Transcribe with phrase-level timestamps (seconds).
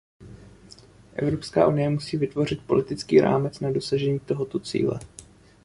[1.13, 4.99] Evropská unie musí vytvořit politický rámec na dosažení tohoto cíle.